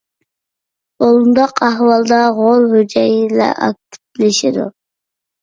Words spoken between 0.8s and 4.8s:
بۇنداق ئەھۋالدا غول ھۈجەيرىلەر ئاكتىپلىشىدۇ.